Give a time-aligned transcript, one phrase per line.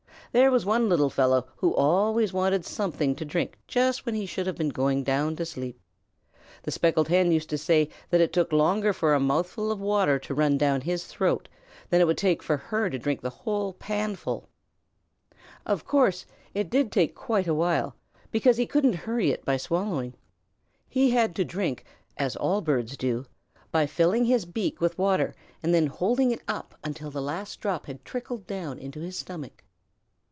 [0.33, 4.47] There was one little fellow who always wanted something to drink just when he should
[4.47, 5.77] have been going to sleep.
[6.63, 10.17] The Speckled Hen used to say that it took longer for a mouthful of water
[10.19, 11.49] to run down his throat
[11.89, 14.47] than it would for her to drink the whole panful.
[15.65, 17.97] Of course it did take quite a while,
[18.31, 20.13] because he couldn't hurry it by swallowing.
[20.87, 21.83] He had to drink,
[22.15, 23.25] as all birds do,
[23.69, 27.87] by filling his beak with water and then holding it up until the last drop
[27.87, 29.65] had trickled down into his stomach.